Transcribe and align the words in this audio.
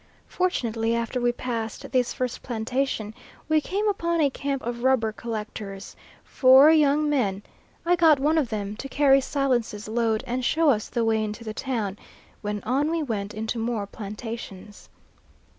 Fortunately, 0.25 0.95
after 0.95 1.21
we 1.21 1.31
passed 1.31 1.91
this 1.91 2.11
first 2.11 2.41
plantation, 2.41 3.13
we 3.47 3.61
came 3.61 3.87
upon 3.87 4.19
a 4.19 4.31
camp 4.31 4.63
of 4.63 4.81
rubber 4.83 5.11
collectors 5.11 5.95
four 6.23 6.71
young 6.71 7.07
men; 7.07 7.43
I 7.85 7.95
got 7.95 8.19
one 8.19 8.39
of 8.39 8.49
them 8.49 8.75
to 8.77 8.89
carry 8.89 9.21
Silence's 9.21 9.87
load 9.87 10.23
and 10.25 10.43
show 10.43 10.71
us 10.71 10.89
the 10.89 11.05
way 11.05 11.23
into 11.23 11.43
the 11.43 11.53
town, 11.53 11.99
when 12.41 12.63
on 12.63 12.89
we 12.89 13.03
went 13.03 13.35
into 13.35 13.59
more 13.59 13.85
plantations. 13.85 14.89